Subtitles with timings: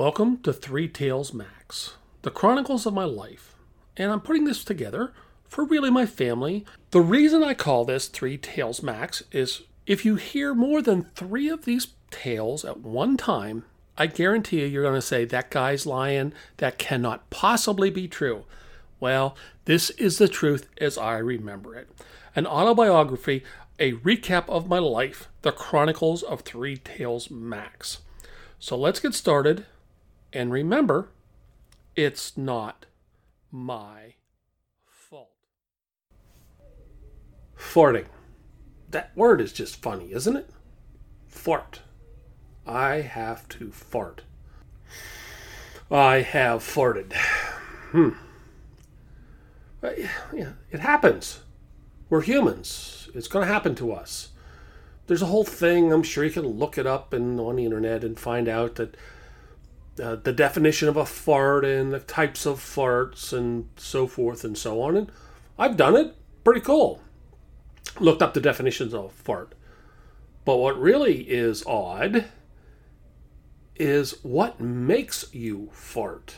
[0.00, 3.54] Welcome to Three Tales Max, the chronicles of my life.
[3.98, 5.12] And I'm putting this together
[5.46, 6.64] for really my family.
[6.90, 11.50] The reason I call this Three Tales Max is if you hear more than three
[11.50, 13.66] of these tales at one time,
[13.98, 16.32] I guarantee you you're going to say, that guy's lying.
[16.56, 18.46] That cannot possibly be true.
[19.00, 19.36] Well,
[19.66, 21.90] this is the truth as I remember it.
[22.34, 23.44] An autobiography,
[23.78, 27.98] a recap of my life, the Chronicles of Three Tales Max.
[28.58, 29.66] So let's get started.
[30.32, 31.08] And remember,
[31.96, 32.86] it's not
[33.50, 34.14] my
[34.86, 35.32] fault.
[37.56, 38.06] Farting.
[38.90, 40.50] That word is just funny, isn't it?
[41.28, 41.80] Fart.
[42.66, 44.22] I have to fart.
[45.90, 47.12] I have farted.
[47.90, 48.10] Hmm.
[49.82, 51.40] Yeah, it happens.
[52.08, 53.08] We're humans.
[53.14, 54.28] It's going to happen to us.
[55.06, 55.92] There's a whole thing.
[55.92, 58.96] I'm sure you can look it up and on the internet and find out that
[60.00, 64.56] uh, the definition of a fart and the types of farts and so forth and
[64.56, 64.96] so on.
[64.96, 65.12] And
[65.58, 66.14] I've done it.
[66.44, 67.00] Pretty cool.
[67.98, 69.54] Looked up the definitions of fart.
[70.44, 72.26] But what really is odd
[73.76, 76.36] is what makes you fart.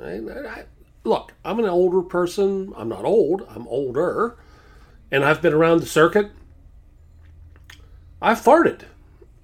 [0.00, 0.64] I, I,
[1.04, 2.72] look, I'm an older person.
[2.76, 4.36] I'm not old, I'm older.
[5.10, 6.30] And I've been around the circuit.
[8.20, 8.82] I've farted.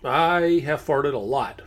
[0.05, 1.63] I have farted a lot.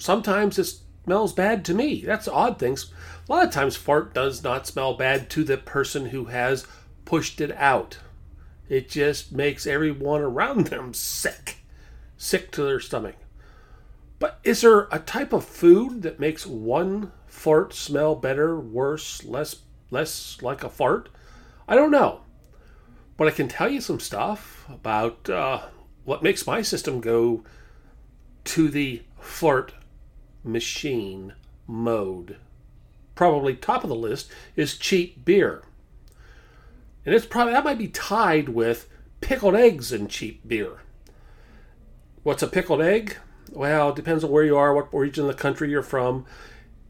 [0.00, 0.72] Sometimes it
[1.04, 2.00] smells bad to me.
[2.00, 2.90] That's odd things.
[3.28, 6.66] A lot of times, fart does not smell bad to the person who has
[7.04, 7.98] pushed it out.
[8.70, 11.58] It just makes everyone around them sick,
[12.16, 13.16] sick to their stomach.
[14.18, 19.56] But is there a type of food that makes one fart smell better, worse, less
[19.90, 21.10] less like a fart?
[21.68, 22.22] I don't know.
[23.18, 25.60] But I can tell you some stuff about uh,
[26.04, 27.44] what makes my system go
[28.44, 29.74] to the fart
[30.44, 31.34] machine
[31.66, 32.36] mode.
[33.14, 35.62] Probably top of the list is cheap beer.
[37.04, 38.88] And it's probably that might be tied with
[39.20, 40.80] pickled eggs and cheap beer.
[42.22, 43.16] What's a pickled egg?
[43.52, 46.26] Well, it depends on where you are, what region of the country you're from.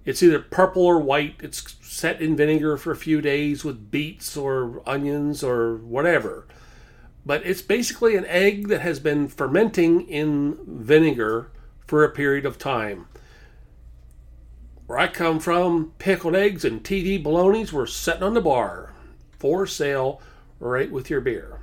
[0.04, 1.36] It's either purple or white.
[1.40, 6.46] It's set in vinegar for a few days with beets or onions or whatever.
[7.24, 11.50] But it's basically an egg that has been fermenting in vinegar
[11.86, 13.06] for a period of time.
[14.90, 18.92] Where I come from, pickled eggs and TD bolognas were sitting on the bar
[19.38, 20.20] for sale
[20.58, 21.60] right with your beer.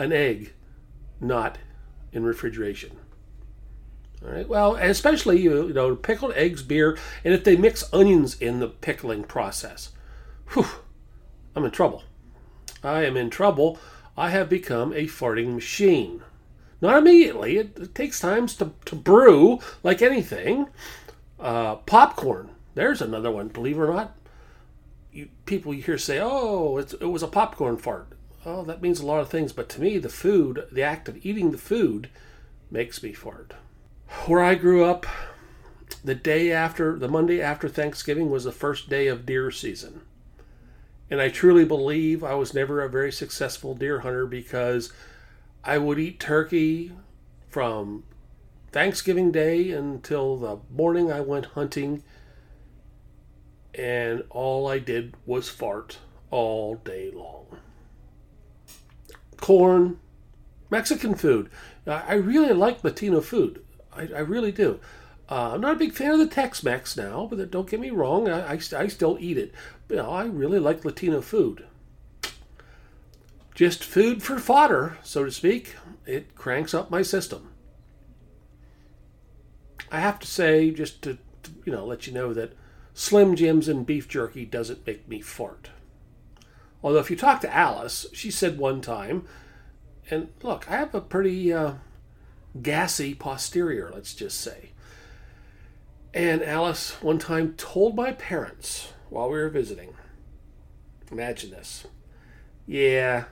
[0.00, 0.52] An egg,
[1.20, 1.58] not
[2.10, 2.96] in refrigeration.
[4.20, 4.48] All right.
[4.48, 9.22] Well, especially you, know pickled eggs, beer, and if they mix onions in the pickling
[9.22, 9.92] process,
[10.48, 10.66] whew,
[11.54, 12.02] I'm in trouble.
[12.82, 13.78] I am in trouble.
[14.16, 16.20] I have become a farting machine.
[16.80, 17.58] Not immediately.
[17.58, 20.66] It, it takes time to, to brew, like anything.
[21.38, 22.50] Uh, popcorn.
[22.76, 23.48] There's another one.
[23.48, 24.16] Believe it or not,
[25.10, 28.06] you, people you hear say, "Oh, it was a popcorn fart."
[28.44, 29.52] Oh, that means a lot of things.
[29.52, 32.08] But to me, the food, the act of eating the food,
[32.70, 33.54] makes me fart
[34.26, 35.06] where I grew up,
[36.04, 40.02] the day after, the Monday after Thanksgiving was the first day of deer season.
[41.10, 44.92] And I truly believe I was never a very successful deer hunter because
[45.64, 46.92] I would eat turkey
[47.48, 48.04] from
[48.72, 52.02] Thanksgiving Day until the morning I went hunting.
[53.76, 55.98] And all I did was fart
[56.30, 57.58] all day long.
[59.36, 59.98] Corn,
[60.70, 61.50] Mexican food.
[61.86, 63.62] I really like Latino food.
[63.92, 64.80] I, I really do.
[65.28, 68.28] Uh, I'm not a big fan of the Tex-Mex now, but don't get me wrong,
[68.28, 69.52] I, I, I still eat it.
[69.88, 71.64] But, you know, I really like Latino food.
[73.54, 75.74] Just food for fodder, so to speak.
[76.06, 77.52] It cranks up my system.
[79.90, 82.52] I have to say, just to, to you know, let you know that
[82.98, 85.68] Slim Jims and beef jerky doesn't make me fart.
[86.82, 89.26] Although if you talk to Alice, she said one time,
[90.10, 91.74] and look, I have a pretty uh,
[92.62, 94.70] gassy posterior, let's just say.
[96.14, 99.94] And Alice one time told my parents while we were visiting,
[101.12, 101.86] imagine this.
[102.64, 103.26] Yeah,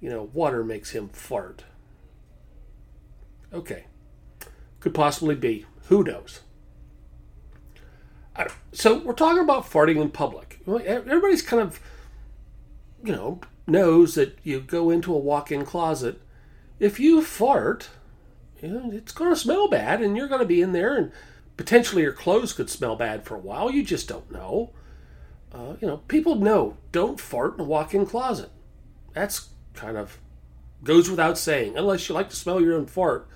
[0.00, 1.62] you know, water makes him fart.
[3.52, 3.84] Okay.
[4.80, 5.66] Could possibly be.
[5.84, 6.40] Who knows?
[8.72, 10.60] So we're talking about farting in public.
[10.66, 11.80] Everybody's kind of,
[13.04, 16.20] you know, knows that you go into a walk-in closet
[16.82, 17.90] if you fart,
[18.60, 21.12] you know, it's going to smell bad, and you're going to be in there, and
[21.56, 23.70] potentially your clothes could smell bad for a while.
[23.70, 24.70] You just don't know.
[25.52, 28.50] Uh, you know, people know don't fart in a walk-in closet.
[29.12, 30.18] That's kind of
[30.82, 31.76] goes without saying.
[31.76, 33.28] Unless you like to smell your own fart,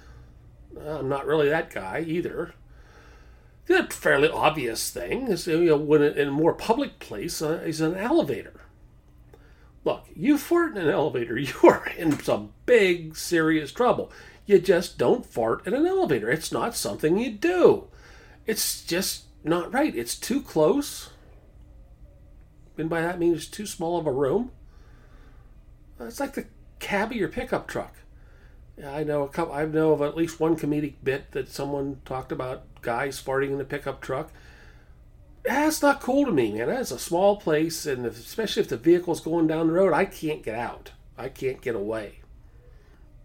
[0.84, 2.52] I'm not really that guy either.
[3.66, 7.80] The fairly obvious thing is you know, when in a more public place uh, is
[7.80, 8.60] an elevator.
[9.84, 14.10] Look, you fart in an elevator, you are in some big, serious trouble.
[14.46, 16.30] You just don't fart in an elevator.
[16.30, 17.88] It's not something you do.
[18.46, 19.94] It's just not right.
[19.94, 21.10] It's too close.
[22.78, 24.52] And by that means too small of a room.
[25.98, 26.46] It's like the
[26.78, 27.94] cab of your pickup truck.
[28.84, 29.54] I know a couple.
[29.54, 33.58] I know of at least one comedic bit that someone talked about guys farting in
[33.58, 34.30] the pickup truck.
[35.44, 36.68] That's not cool to me, man.
[36.68, 40.42] That's a small place, and especially if the vehicle's going down the road, I can't
[40.42, 40.92] get out.
[41.18, 42.20] I can't get away.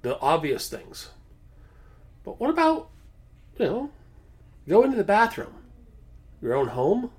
[0.02, 1.10] The obvious things.
[2.24, 2.90] But what about,
[3.60, 3.92] you know,
[4.68, 5.54] go into the bathroom,
[6.42, 7.12] your own home,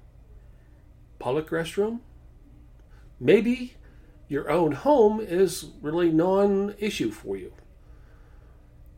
[1.20, 2.00] public restroom?
[3.20, 3.74] Maybe
[4.28, 7.52] your own home is really non-issue for you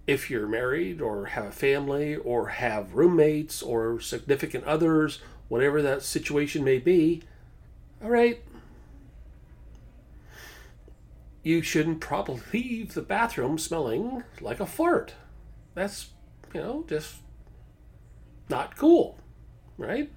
[0.06, 6.02] if you're married or have a family or have roommates or significant others, whatever that
[6.02, 7.22] situation may be,
[8.02, 8.42] all right,
[11.42, 15.14] you shouldn't probably leave the bathroom smelling like a fart.
[15.74, 16.10] That's,
[16.52, 17.16] you know, just
[18.48, 19.18] not cool,
[19.78, 20.10] right?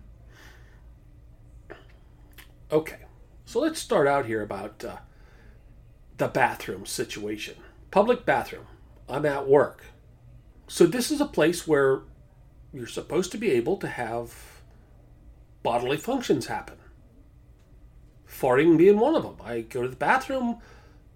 [2.71, 2.99] Okay,
[3.45, 4.97] so let's start out here about uh,
[6.17, 7.55] the bathroom situation.
[7.91, 8.65] Public bathroom.
[9.09, 9.85] I'm at work.
[10.67, 12.01] So this is a place where
[12.73, 14.61] you're supposed to be able to have
[15.63, 16.77] bodily functions happen.
[18.27, 19.37] Farting being one of them.
[19.43, 20.57] I go to the bathroom,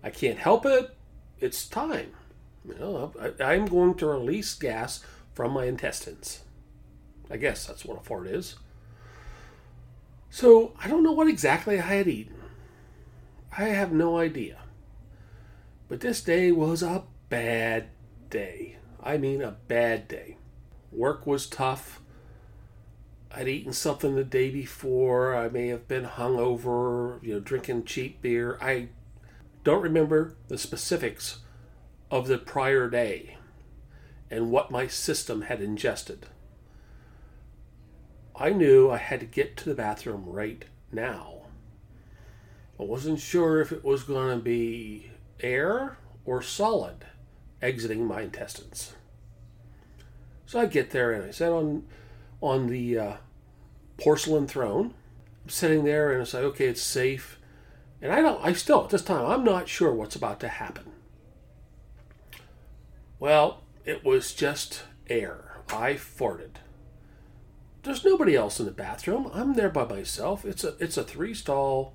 [0.04, 0.96] I can't help it.
[1.40, 2.12] It's time.
[2.66, 5.04] You know, I, I'm going to release gas
[5.34, 6.42] from my intestines.
[7.30, 8.56] I guess that's what a fart is.
[10.30, 12.36] So I don't know what exactly I had eaten.
[13.58, 14.60] I have no idea.
[15.90, 17.88] But this day was a bad
[18.30, 18.76] day.
[19.02, 20.36] I mean, a bad day.
[20.92, 22.02] Work was tough.
[23.34, 25.34] I'd eaten something the day before.
[25.34, 28.60] I may have been hungover, you know, drinking cheap beer.
[28.62, 28.90] I
[29.64, 31.40] don't remember the specifics
[32.12, 33.38] of the prior day
[34.30, 36.26] and what my system had ingested.
[38.36, 41.44] I knew I had to get to the bathroom right now.
[42.78, 47.06] I wasn't sure if it was going to be air or solid
[47.62, 48.94] exiting my intestines.
[50.46, 51.84] So I get there and I sit on
[52.42, 53.14] on the uh,
[53.98, 54.94] porcelain throne.
[55.44, 57.40] I'm sitting there and it's like, okay, it's safe.
[58.02, 60.86] And I don't, I still, at this time, I'm not sure what's about to happen.
[63.20, 65.62] Well, it was just air.
[65.70, 66.56] I farted.
[67.84, 69.30] There's nobody else in the bathroom.
[69.34, 70.46] I'm there by myself.
[70.46, 71.94] It's a it's a three stall,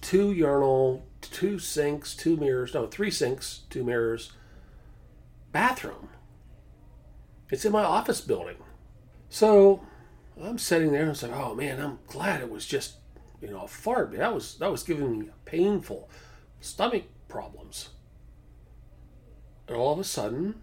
[0.00, 2.74] two urinal, two sinks, two mirrors.
[2.74, 4.32] No, three sinks, two mirrors,
[5.52, 6.08] bathroom.
[7.50, 8.56] It's in my office building.
[9.28, 9.82] So
[10.42, 12.94] I'm sitting there and like, oh man, I'm glad it was just,
[13.40, 14.12] you know, a fart.
[14.12, 16.08] That was that was giving me painful
[16.60, 17.90] stomach problems.
[19.68, 20.56] And all of a sudden,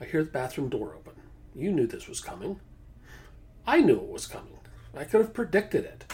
[0.00, 1.14] I hear the bathroom door open.
[1.54, 2.60] You knew this was coming.
[3.66, 4.58] I knew it was coming.
[4.94, 6.12] I could have predicted it.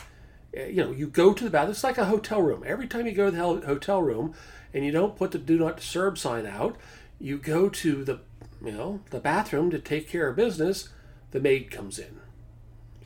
[0.54, 1.70] Eh, you know, you go to the bathroom.
[1.72, 2.64] It's like a hotel room.
[2.66, 4.34] Every time you go to the hotel room
[4.72, 6.76] and you don't put the do not disturb sign out,
[7.20, 8.20] you go to the
[8.64, 10.88] you know the bathroom to take care of business
[11.30, 12.20] the maid comes in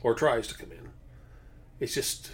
[0.01, 0.89] or tries to come in.
[1.79, 2.29] It's just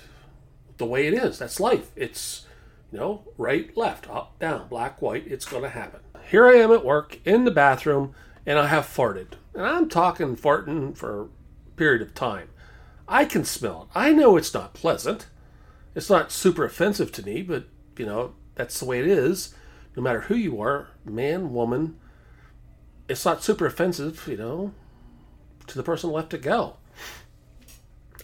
[0.78, 1.40] the way it is.
[1.40, 1.92] That's life.
[1.96, 2.46] It's
[2.92, 5.28] you know right left up down black white.
[5.28, 6.02] It's going to happen.
[6.30, 8.14] Here i am at work in the bathroom
[8.46, 9.34] and i have farted.
[9.54, 11.28] And i'm talking farting for a
[11.76, 12.50] period of time.
[13.08, 13.98] I can smell it.
[13.98, 15.28] I know it's not pleasant.
[15.96, 17.66] It's not super offensive to me but
[17.98, 19.56] you know that's the way it is.
[19.96, 21.98] No matter who you are, man, woman,
[23.08, 24.74] it's not super offensive, you know,
[25.68, 26.78] to the person left to go.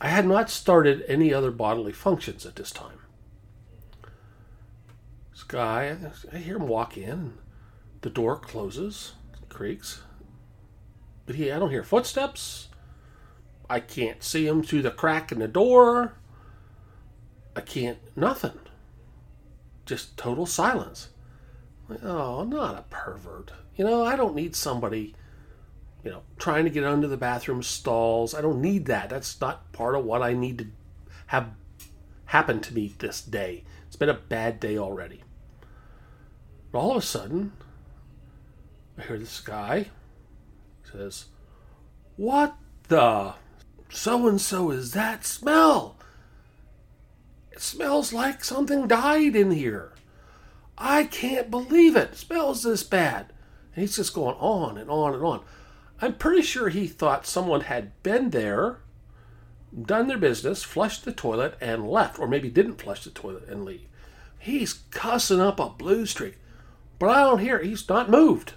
[0.01, 2.99] I had not started any other bodily functions at this time.
[5.31, 5.97] This guy,
[6.31, 7.33] I hear him walk in,
[8.01, 9.13] the door closes,
[9.49, 10.01] creaks,
[11.25, 12.67] but he, I don't hear footsteps.
[13.69, 16.13] I can't see him through the crack in the door.
[17.55, 18.59] I can't, nothing.
[19.85, 21.09] Just total silence.
[22.03, 23.51] Oh, I'm not a pervert.
[23.75, 25.15] You know, I don't need somebody,
[26.03, 28.33] you know, trying to get under the bathroom stalls.
[28.33, 29.09] I don't need that.
[29.09, 30.67] That's not part of what I need to
[31.27, 31.51] have
[32.25, 33.63] happen to me this day.
[33.87, 35.21] It's been a bad day already.
[36.71, 37.53] But all of a sudden,
[38.97, 39.87] I hear this guy
[40.91, 41.25] says,
[42.17, 42.55] What
[42.87, 43.33] the
[43.89, 45.97] so and so is that smell?
[47.51, 49.94] It smells like something died in here.
[50.77, 52.15] I can't believe it.
[52.15, 53.27] smells this bad.
[53.73, 55.41] And he's just going on and on and on.
[56.01, 58.79] I'm pretty sure he thought someone had been there,
[59.79, 63.63] done their business, flushed the toilet, and left, or maybe didn't flush the toilet and
[63.63, 63.87] leave.
[64.37, 66.37] He's cussing up a blue streak,
[66.99, 67.63] but I don't hear.
[67.63, 68.53] He's not moved.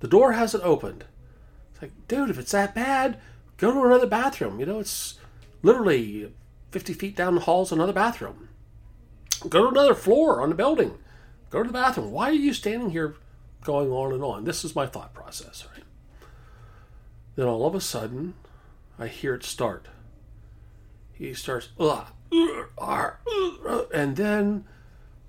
[0.00, 1.04] The door hasn't opened.
[1.72, 3.18] It's like, dude, if it's that bad,
[3.58, 4.58] go to another bathroom.
[4.58, 5.18] You know, it's
[5.62, 6.32] literally
[6.70, 8.48] 50 feet down the hall hall's another bathroom.
[9.48, 10.98] Go to another floor on the building.
[11.50, 12.10] Go to the bathroom.
[12.10, 13.16] Why are you standing here
[13.64, 14.44] going on and on?
[14.44, 15.84] This is my thought process, right?
[17.36, 18.34] Then all of a sudden,
[18.98, 19.88] I hear it start.
[21.12, 21.70] He starts,
[23.94, 24.64] and then,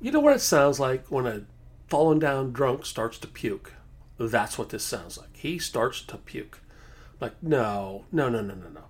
[0.02, 1.42] you know what it sounds like when a
[1.88, 3.74] fallen down drunk starts to puke?
[4.18, 5.36] That's what this sounds like.
[5.36, 6.60] He starts to puke.
[7.22, 8.84] Like, no, no, no, no, no, no.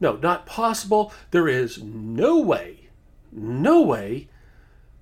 [0.00, 1.12] No, not possible.
[1.30, 2.88] There is no way,
[3.32, 4.28] no way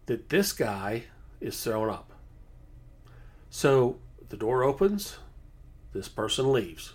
[0.06, 1.04] that this guy
[1.42, 2.12] is thrown up.
[3.50, 5.18] So the door opens,
[5.92, 6.94] this person leaves.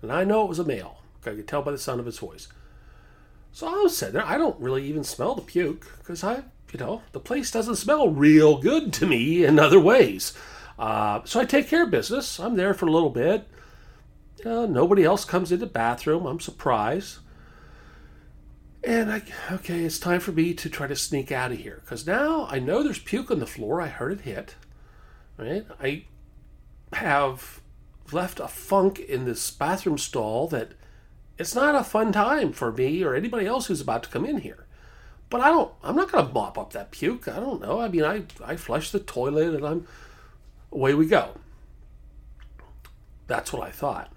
[0.00, 0.98] And I know it was a male.
[1.24, 2.48] I could tell by the sound of his voice.
[3.52, 4.26] So I was sitting there.
[4.26, 8.08] I don't really even smell the puke because I, you know, the place doesn't smell
[8.08, 10.32] real good to me in other ways.
[10.78, 12.40] Uh, so I take care of business.
[12.40, 13.46] I'm there for a little bit.
[14.44, 16.26] Uh, nobody else comes into the bathroom.
[16.26, 17.18] I'm surprised.
[18.84, 22.06] And I, okay, it's time for me to try to sneak out of here because
[22.06, 23.80] now I know there's puke on the floor.
[23.80, 24.56] I heard it hit.
[25.38, 25.64] Right?
[25.80, 26.04] I
[26.92, 27.60] have
[28.10, 30.72] left a funk in this bathroom stall that
[31.38, 34.38] it's not a fun time for me or anybody else who's about to come in
[34.38, 34.66] here.
[35.30, 35.72] But I don't.
[35.82, 37.26] I'm not going to mop up that puke.
[37.26, 37.80] I don't know.
[37.80, 39.86] I mean, I I flush the toilet and I'm
[40.70, 41.30] away we go.
[43.28, 44.12] That's what I thought.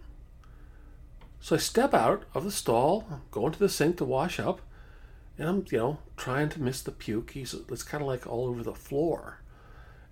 [1.45, 4.61] So I step out of the stall, go into the sink to wash up,
[5.37, 7.29] and I'm, you know, trying to miss the puke.
[7.29, 9.41] He's, it's kind of like all over the floor.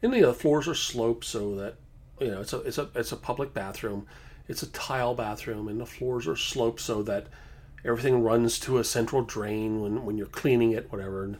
[0.03, 1.77] And, the floors are sloped so that
[2.21, 4.05] you know, it's a it's a it's a public bathroom.
[4.47, 7.25] It's a tile bathroom, and the floors are sloped so that
[7.83, 11.39] everything runs to a central drain when when you're cleaning it, whatever.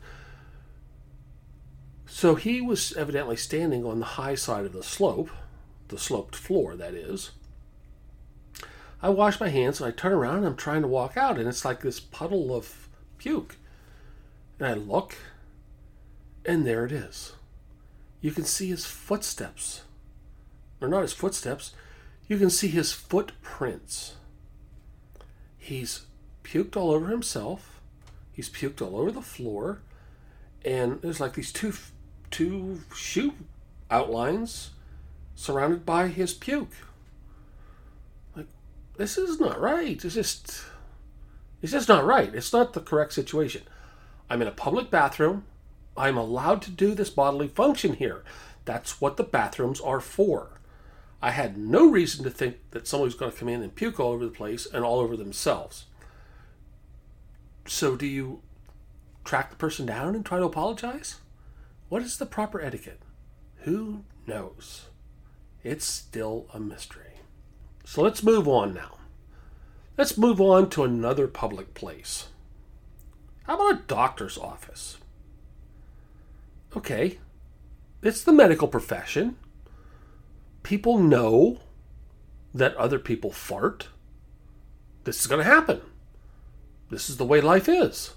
[2.08, 5.30] So he was evidently standing on the high side of the slope,
[5.90, 7.30] the sloped floor, that is.
[9.03, 11.48] I wash my hands and I turn around and I'm trying to walk out, and
[11.48, 13.57] it's like this puddle of puke.
[14.57, 15.15] And I look,
[16.45, 17.33] and there it is.
[18.22, 19.83] You can see his footsteps
[20.83, 21.72] or not his footsteps,
[22.27, 24.15] you can see his footprints.
[25.57, 26.05] He's
[26.43, 27.79] puked all over himself.
[28.33, 29.79] He's puked all over the floor,
[30.65, 31.74] and there's like these two
[32.31, 33.33] two shoe
[33.89, 34.72] outlines
[35.36, 36.74] surrounded by his puke.
[38.98, 40.04] This is not right.
[40.04, 40.66] It's just
[41.62, 42.34] it's just not right.
[42.34, 43.64] It's not the correct situation.
[44.30, 45.46] I'm in a public bathroom.
[45.96, 48.24] I'm allowed to do this bodily function here.
[48.66, 50.60] That's what the bathrooms are for.
[51.22, 54.00] I had no reason to think that someone was going to come in and puke
[54.00, 55.86] all over the place and all over themselves.
[57.66, 58.42] So, do you
[59.24, 61.22] track the person down and try to apologize?
[61.88, 63.00] What is the proper etiquette?
[63.60, 64.88] Who knows?
[65.64, 67.12] It's still a mystery.
[67.84, 68.98] So, let's move on now.
[69.98, 72.28] Let's move on to another public place.
[73.44, 74.98] How about a doctor's office?
[76.75, 77.20] Okay,
[78.02, 79.36] it's the medical profession
[80.63, 81.60] people know
[82.54, 83.90] that other people fart,
[85.04, 85.82] this is going to happen.
[86.90, 88.13] This is the way life is.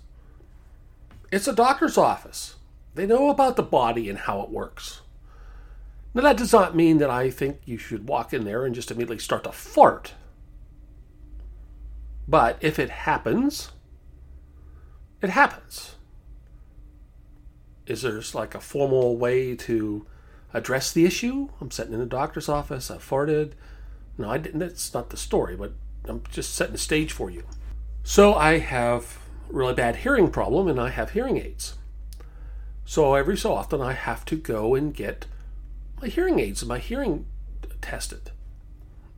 [1.33, 2.55] It's a doctor's office.
[2.95, 5.01] They know about the body and how it works.
[6.17, 8.91] Now, that does not mean that I think you should walk in there and just
[8.91, 10.15] immediately start to fart.
[12.27, 13.71] But if it happens,
[15.21, 15.97] it happens.
[17.87, 20.07] Is there like a formal way to
[20.55, 21.51] address the issue.
[21.61, 22.91] I'm sitting in a doctor's office.
[22.91, 23.53] I farted.
[24.17, 24.61] No, I didn't.
[24.61, 25.75] That's not the story, but
[26.07, 27.45] I'm just setting the stage for you.
[28.03, 29.19] So I have
[29.51, 31.77] really bad hearing problem, and I have hearing aids.
[32.87, 35.27] So every so often, I have to go and get
[36.01, 37.27] my hearing aids my hearing
[37.81, 38.31] tested.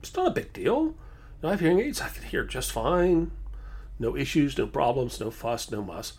[0.00, 0.94] It's not a big deal.
[1.42, 2.00] I have hearing aids.
[2.00, 3.30] I can hear just fine.
[3.99, 6.14] No issues, no problems, no fuss, no muss.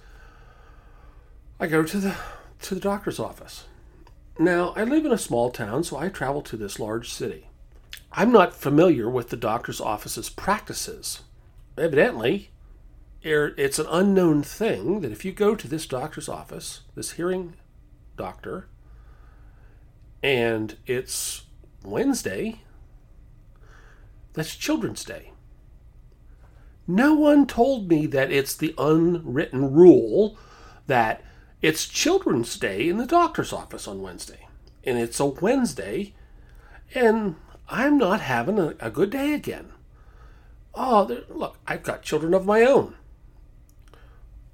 [1.59, 2.15] I go to the
[2.61, 3.65] to the doctor's office.
[4.37, 7.47] Now, I live in a small town, so I travel to this large city.
[8.13, 11.23] I'm not familiar with the doctor's office's practices.
[11.77, 12.49] Evidently,
[13.25, 17.55] er, it's an unknown thing that if you go to this doctor's office, this hearing
[18.15, 18.68] doctor,
[20.21, 21.43] and it's
[21.83, 22.61] Wednesday,
[24.33, 25.31] that's Children's Day.
[26.87, 30.37] No one told me that it's the unwritten rule
[30.87, 31.23] that
[31.61, 34.47] it's Children's Day in the doctor's office on Wednesday.
[34.83, 36.15] And it's a Wednesday,
[36.95, 37.35] and
[37.69, 39.71] I'm not having a, a good day again.
[40.73, 42.95] Oh, look, I've got children of my own.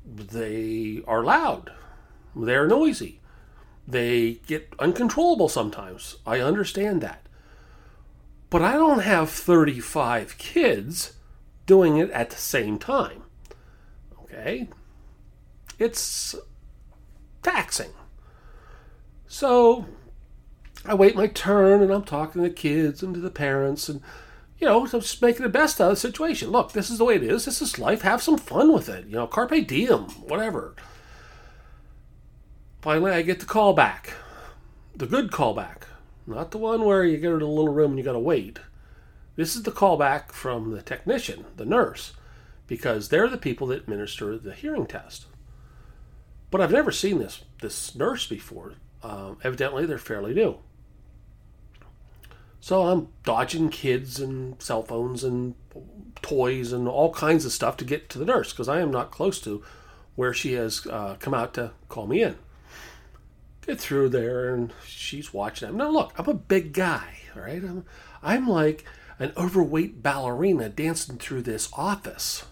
[0.06, 1.72] They are loud.
[2.36, 3.22] They're noisy.
[3.88, 6.18] They get uncontrollable sometimes.
[6.26, 7.26] I understand that.
[8.50, 11.14] But I don't have 35 kids
[11.66, 13.24] doing it at the same time.
[14.24, 14.70] Okay?
[15.78, 16.36] It's
[17.44, 17.92] taxing.
[19.28, 19.86] So
[20.86, 24.02] I wait my turn and I'm talking to the kids and to the parents and
[24.60, 26.50] you know, just making the best out of the situation.
[26.50, 27.46] Look, this is the way it is.
[27.46, 28.02] This is life.
[28.04, 29.06] Have some fun with it.
[29.06, 30.76] You know, carpe diem, whatever.
[32.86, 34.14] Finally, I get the call back.
[34.96, 35.88] The good call back.
[36.28, 38.60] Not the one where you go to the little room and you got to wait.
[39.36, 42.14] This is the callback from the technician, the nurse,
[42.68, 45.26] because they're the people that administer the hearing test.
[46.52, 48.74] But I've never seen this this nurse before.
[49.02, 50.60] Um, evidently, they're fairly new.
[52.60, 55.56] So I'm dodging kids and cell phones and
[56.22, 59.10] toys and all kinds of stuff to get to the nurse because I am not
[59.10, 59.64] close to
[60.14, 62.36] where she has uh, come out to call me in.
[63.66, 65.68] Get through there and she's watching.
[65.68, 65.78] them.
[65.78, 67.64] now look, I'm a big guy, all right?
[67.64, 67.86] I'm,
[68.22, 68.86] I'm like
[69.18, 72.46] an overweight ballerina dancing through this office,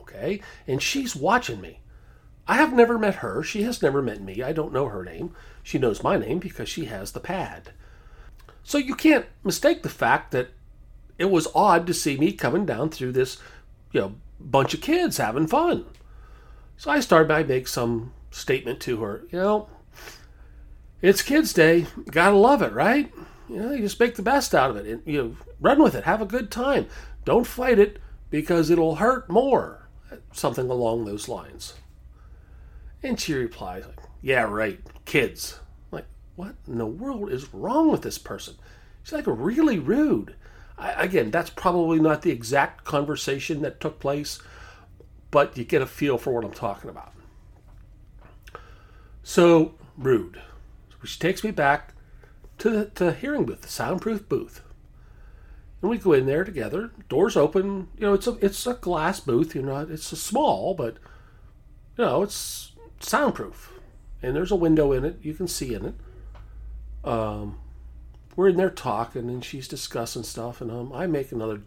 [0.00, 0.42] okay?
[0.66, 1.80] And she's watching me.
[2.46, 3.42] I have never met her.
[3.42, 4.42] She has never met me.
[4.42, 5.34] I don't know her name.
[5.62, 7.72] She knows my name because she has the pad.
[8.62, 10.50] So you can't mistake the fact that
[11.16, 13.38] it was odd to see me coming down through this,
[13.92, 15.84] you know, bunch of kids having fun.
[16.76, 19.68] So I started by make some statement to her, you know,
[21.02, 21.86] it's kids' day.
[22.10, 23.12] gotta love it, right?
[23.48, 24.86] You know, you just make the best out of it.
[24.86, 26.04] And, you know, run with it.
[26.04, 26.86] Have a good time.
[27.24, 27.98] Don't fight it
[28.30, 29.88] because it'll hurt more.
[30.32, 31.74] Something along those lines.
[33.02, 34.80] And she replies, like, "Yeah, right.
[35.04, 35.58] Kids."
[35.90, 38.54] I'm like, what in the world is wrong with this person?
[39.02, 40.34] She's like really rude.
[40.78, 44.40] I, again, that's probably not the exact conversation that took place,
[45.30, 47.12] but you get a feel for what I'm talking about.
[49.22, 50.40] So rude
[51.00, 51.94] which takes me back
[52.58, 54.62] to the, to hearing booth, the soundproof booth.
[55.80, 56.90] And we go in there together.
[57.08, 57.88] Doors open.
[57.96, 59.54] You know, it's a it's a glass booth.
[59.54, 60.96] You know, it's a small, but
[61.96, 63.72] you know, it's soundproof.
[64.22, 65.18] And there's a window in it.
[65.22, 65.94] You can see in it.
[67.02, 67.58] Um,
[68.36, 71.62] we're in there talking, and she's discussing stuff, and um, I make another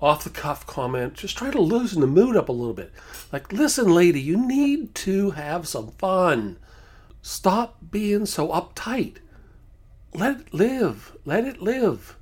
[0.00, 2.92] off the cuff comment, just try to loosen the mood up a little bit.
[3.32, 6.58] Like, listen, lady, you need to have some fun.
[7.22, 9.16] Stop being so uptight.
[10.14, 11.16] Let it live.
[11.24, 12.16] Let it live.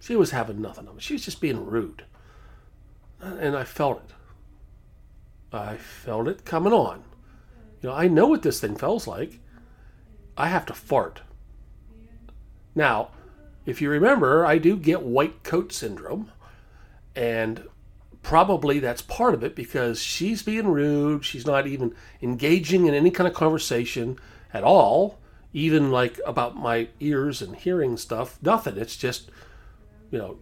[0.00, 1.02] She was having nothing of it.
[1.02, 2.04] She was just being rude.
[3.20, 4.14] And I felt it.
[5.54, 7.04] I felt it coming on.
[7.80, 9.38] You know, I know what this thing feels like.
[10.36, 11.22] I have to fart.
[12.74, 13.10] Now,
[13.66, 16.30] if you remember, I do get white coat syndrome.
[17.14, 17.68] And
[18.22, 21.24] probably that's part of it because she's being rude.
[21.24, 24.18] She's not even engaging in any kind of conversation
[24.52, 25.18] at all,
[25.52, 28.38] even like about my ears and hearing stuff.
[28.42, 28.76] Nothing.
[28.78, 29.30] It's just,
[30.10, 30.38] you know,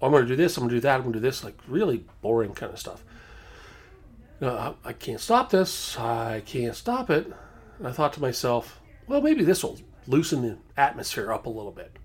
[0.00, 1.42] I'm going to do this, I'm going to do that, I'm going to do this,
[1.42, 3.02] like really boring kind of stuff.
[4.40, 5.98] I, I can't stop this.
[5.98, 7.26] I can't stop it.
[7.78, 11.72] And I thought to myself, well, maybe this will loosen the atmosphere up a little
[11.72, 11.98] bit.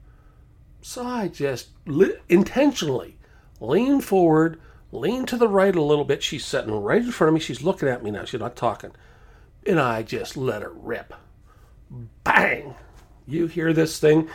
[0.81, 3.17] So I just li- intentionally
[3.59, 4.59] leaned forward
[4.93, 6.23] lean to the right a little bit.
[6.23, 7.39] She's sitting right in front of me.
[7.39, 8.25] She's looking at me now.
[8.25, 8.91] She's not talking.
[9.65, 11.13] And I just let her rip.
[12.23, 12.75] Bang!
[13.25, 14.29] You hear this thing?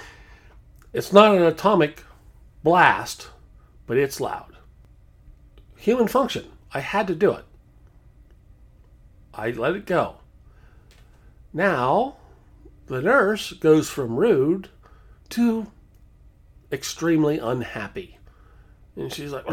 [0.92, 2.04] It's not an atomic
[2.62, 3.28] blast,
[3.86, 4.56] but it's loud.
[5.76, 6.46] Human function.
[6.72, 7.44] I had to do it.
[9.32, 10.16] I let it go.
[11.52, 12.16] Now,
[12.86, 14.68] the nurse goes from rude
[15.30, 15.68] to
[16.72, 18.17] extremely unhappy.
[18.98, 19.46] And she's like,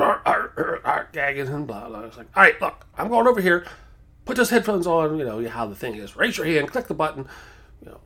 [1.11, 1.99] gagging and blah, blah.
[1.99, 3.63] I was like, all right, look, I'm going over here.
[4.25, 5.19] Put those headphones on.
[5.19, 6.15] You know how the thing is.
[6.15, 7.27] Raise your hand, click the button.
[7.79, 7.99] You know,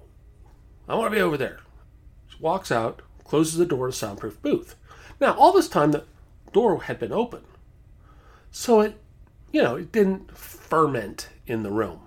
[0.89, 1.61] I want to be over there.
[2.27, 4.75] She walks out, closes the door to soundproof booth.
[5.21, 6.03] Now, all this time, the
[6.51, 7.43] door had been open.
[8.51, 8.99] So it,
[9.53, 12.01] you know, it didn't ferment in the room.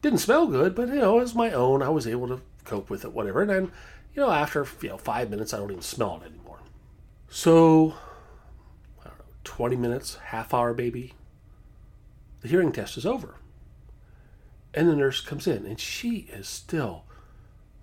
[0.00, 1.82] Didn't smell good, but, you know, was my own.
[1.82, 3.40] I was able to cope with it, whatever.
[3.40, 3.72] And then,
[4.14, 6.60] you know, after, you know, five minutes, I don't even smell it anymore.
[7.28, 7.94] So
[9.48, 11.14] 20 minutes, half hour, baby,
[12.42, 13.36] the hearing test is over.
[14.74, 17.04] And the nurse comes in, and she is still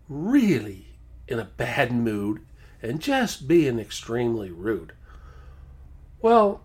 [0.08, 2.46] really in a bad mood
[2.84, 4.94] and just being extremely rude.
[6.22, 6.62] Well,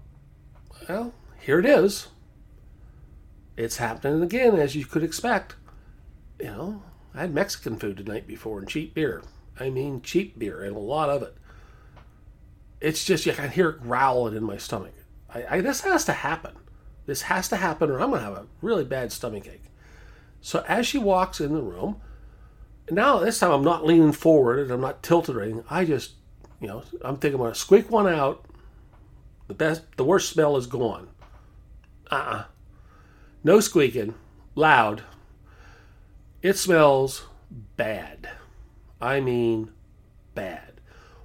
[0.87, 2.09] well, here it is.
[3.57, 5.55] It's happening again, as you could expect.
[6.39, 6.83] You know,
[7.15, 9.23] I had Mexican food the night before and cheap beer.
[9.59, 11.39] I mean, cheap beer and a lot of it.
[12.81, 14.95] It's just I can hear it growling in my stomach.
[15.33, 16.53] I, I, this has to happen.
[17.07, 19.65] This has to happen, or I'm gonna have a really bad stomach ache.
[20.41, 22.01] So as she walks in the room,
[22.91, 25.65] now this time I'm not leaning forward and I'm not tilted or anything.
[25.69, 26.13] I just,
[26.61, 28.45] you know, I'm thinking I'm gonna squeak one out.
[29.49, 31.09] The best, the worst smell is gone.
[32.11, 32.45] Uh-uh.
[33.43, 34.15] No squeaking,
[34.55, 35.03] loud.
[36.43, 37.25] It smells
[37.77, 38.31] bad.
[39.01, 39.73] I mean,
[40.35, 40.81] bad.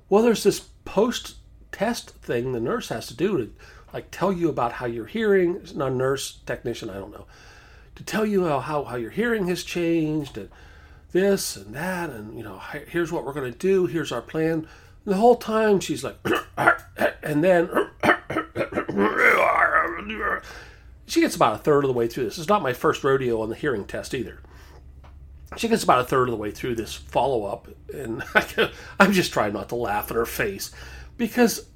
[0.09, 1.35] Well, there's this post
[1.75, 3.51] test thing the nurse has to do to
[3.93, 7.25] like tell you about how your hearing, not nurse, technician, I don't know,
[7.95, 10.47] to tell you how, how, how your hearing has changed and
[11.11, 14.65] this and that, and you know, here's what we're going to do, here's our plan.
[15.03, 16.15] And the whole time she's like,
[17.21, 17.69] and then
[21.07, 22.37] she gets about a third of the way through this.
[22.37, 24.39] It's not my first rodeo on the hearing test either.
[25.57, 29.11] She gets about a third of the way through this follow up, and I, I'm
[29.11, 30.71] just trying not to laugh in her face
[31.17, 31.67] because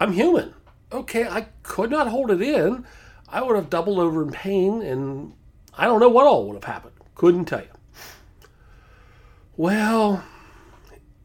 [0.00, 0.54] I'm human.
[0.92, 2.84] Okay, I could not hold it in.
[3.28, 5.34] I would have doubled over in pain, and
[5.76, 6.94] I don't know what all would have happened.
[7.14, 7.68] Couldn't tell you.
[9.56, 10.24] Well,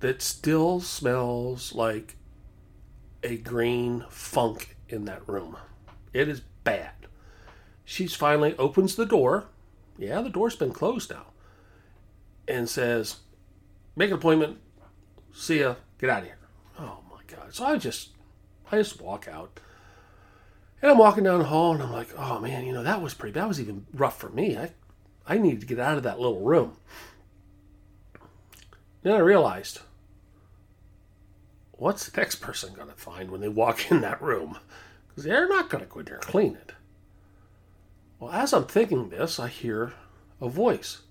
[0.02, 2.18] it still smells like
[3.24, 5.58] a green funk in that room.
[6.14, 6.92] It is bad.
[7.84, 9.46] She's finally opens the door.
[9.98, 11.28] Yeah, the door's been closed now.
[12.48, 13.18] And says,
[13.96, 14.60] Make an appointment.
[15.34, 15.76] See ya.
[16.00, 16.38] Get out of here.
[17.28, 17.54] God.
[17.54, 18.10] So I just
[18.72, 19.60] I just walk out.
[20.82, 23.14] And I'm walking down the hall and I'm like, oh man, you know, that was
[23.14, 24.58] pretty that was even rough for me.
[24.58, 24.72] I
[25.28, 26.78] I needed to get out of that little room.
[29.02, 29.82] Then I realized,
[31.74, 34.58] what's the next person going to find when they walk in that room?
[35.08, 36.74] Because they're not going to go in there and clean it.
[38.20, 39.94] Well, as I'm thinking this, I hear
[40.42, 41.02] a voice.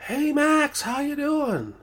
[0.00, 1.74] Hey, Max, how you doing?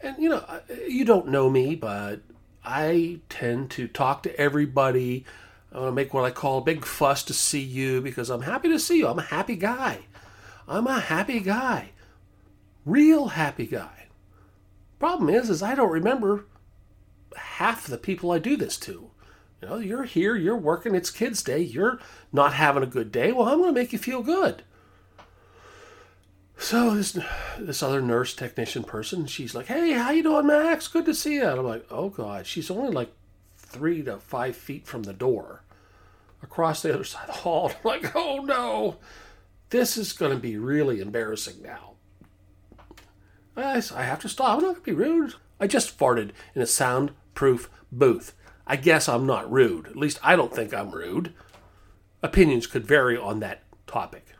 [0.00, 2.20] And you know, uh, you don't know me, but
[2.66, 5.24] I tend to talk to everybody.
[5.70, 8.42] I'm going to make what I call a big fuss to see you because I'm
[8.42, 9.06] happy to see you.
[9.06, 10.00] I'm a happy guy.
[10.66, 11.90] I'm a happy guy.
[12.84, 14.08] Real happy guy.
[14.98, 16.46] Problem is, is I don't remember
[17.36, 19.10] half the people I do this to.
[19.62, 22.00] You know, you're here, you're working, it's kids' day, you're
[22.32, 23.30] not having a good day.
[23.30, 24.64] Well, I'm going to make you feel good.
[26.58, 27.18] So this
[27.58, 30.88] this other nurse technician person, she's like, "Hey, how you doing, Max?
[30.88, 33.12] Good to see you." And I'm like, "Oh God!" She's only like
[33.56, 35.62] three to five feet from the door,
[36.42, 37.70] across the other side of the hall.
[37.70, 38.96] I'm like, "Oh no,
[39.70, 41.92] this is going to be really embarrassing now."
[43.56, 44.58] I, I have to stop.
[44.58, 45.34] I'm not going to be rude.
[45.58, 48.34] I just farted in a soundproof booth.
[48.66, 49.86] I guess I'm not rude.
[49.86, 51.32] At least I don't think I'm rude.
[52.22, 54.35] Opinions could vary on that topic.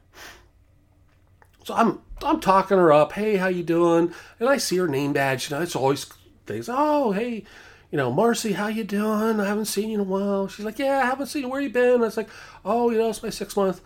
[1.67, 3.13] So I'm I'm talking her up.
[3.13, 4.15] Hey, how you doing?
[4.39, 5.51] And I see her name badge.
[5.51, 6.07] Know, it's always
[6.47, 6.69] things.
[6.73, 7.45] Oh, hey,
[7.91, 9.41] you know, Marcy, how you doing?
[9.41, 10.47] I haven't seen you in a while.
[10.47, 11.49] She's like, Yeah, I haven't seen you.
[11.49, 12.03] Where you been?
[12.03, 12.31] I was like,
[12.65, 13.81] Oh, you know, it's my six month.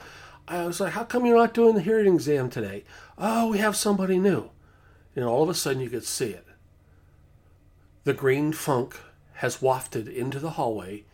[0.47, 2.85] I was like, How come you're not doing the hearing exam today?
[3.17, 4.51] Oh, we have somebody new
[5.17, 6.47] and all of a sudden you could see it.
[8.05, 8.99] The green funk
[9.35, 11.05] has wafted into the hallway,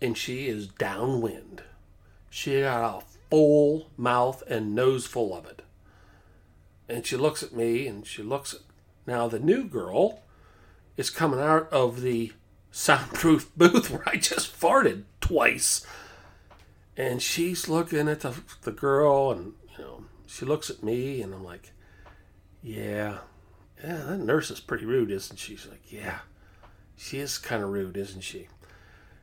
[0.00, 1.62] and she is downwind.
[2.30, 5.62] She got a full mouth and nose full of it.
[6.88, 8.60] And she looks at me, and she looks at.
[9.06, 10.22] Now, the new girl
[10.96, 12.32] is coming out of the
[12.70, 15.86] soundproof booth where I just farted twice.
[16.96, 21.34] And she's looking at the, the girl, and, you know, she looks at me, and
[21.34, 21.72] I'm like,
[22.62, 23.18] yeah,
[23.82, 25.56] yeah, that nurse is pretty rude, isn't she?
[25.56, 26.20] She's like, yeah,
[26.96, 28.48] she is kind of rude, isn't she?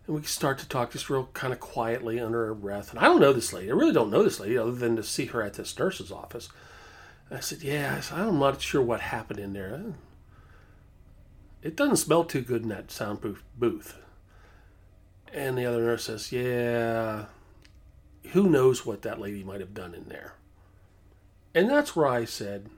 [0.06, 2.91] And we start to talk just real kind of quietly under our breath.
[2.91, 3.71] And I don't know this lady.
[3.71, 6.50] I really don't know this lady other than to see her at this nurse's office.
[7.31, 9.93] I said, yeah, I said, I'm not sure what happened in there.
[11.61, 13.97] It doesn't smell too good in that soundproof booth.
[15.33, 17.25] And the other nurse says, yeah,
[18.31, 20.33] who knows what that lady might have done in there.
[21.55, 22.69] And that's where I said,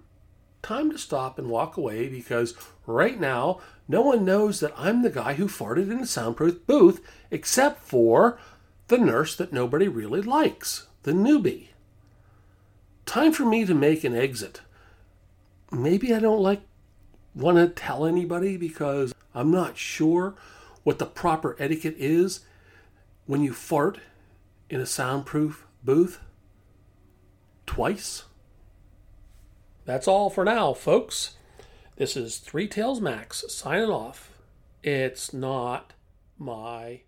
[0.61, 2.53] time to stop and walk away because
[2.85, 7.01] right now, no one knows that I'm the guy who farted in the soundproof booth
[7.31, 8.39] except for
[8.87, 11.69] the nurse that nobody really likes, the newbie.
[13.05, 14.61] Time for me to make an exit.
[15.71, 16.61] Maybe I don't like
[17.35, 20.35] want to tell anybody because I'm not sure
[20.83, 22.41] what the proper etiquette is
[23.25, 23.99] when you fart
[24.69, 26.19] in a soundproof booth
[27.65, 28.23] twice.
[29.85, 31.35] That's all for now, folks.
[31.95, 34.31] This is Three Tales Max signing off.
[34.81, 35.93] It's not
[36.37, 37.01] my